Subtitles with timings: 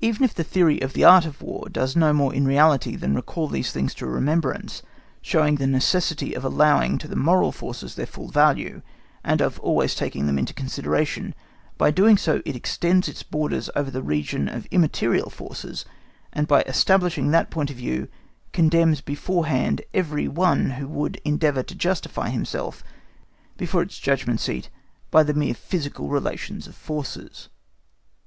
[0.00, 3.14] Even if the theory of the Art of War does no more in reality than
[3.14, 4.80] recall these things to remembrance,
[5.20, 8.80] showing the necessity of allowing to the moral forces their full value,
[9.22, 11.34] and of always taking them into consideration,
[11.76, 15.84] by so doing it extends its borders over the region of immaterial forces,
[16.32, 18.08] and by establishing that point of view,
[18.54, 22.82] condemns beforehand every one who would endeavour to justify himself
[23.58, 24.70] before its judgment seat
[25.10, 27.50] by the mere physical relations of forces.